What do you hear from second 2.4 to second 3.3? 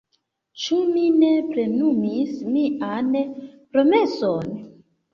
mian